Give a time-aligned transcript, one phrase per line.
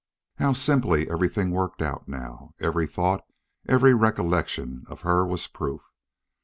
[0.39, 2.49] How simply everything worked out now!
[2.59, 3.23] Every thought,
[3.69, 5.91] every recollection of her was proof.